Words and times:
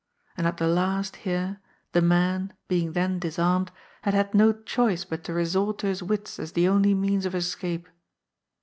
And 0.35 0.47
at 0.47 0.57
the 0.57 0.65
last 0.65 1.15
here, 1.17 1.59
the 1.91 2.01
man, 2.01 2.53
being 2.67 2.93
then 2.93 3.19
disarmed, 3.19 3.71
had 4.01 4.15
had 4.15 4.33
no 4.33 4.51
choice 4.51 5.05
but 5.05 5.23
to 5.25 5.33
resort 5.33 5.77
to 5.77 5.85
his 5.85 6.01
wits 6.01 6.39
as 6.39 6.53
the 6.53 6.67
only 6.67 6.95
means 6.95 7.27
of 7.27 7.35
escape. 7.35 7.87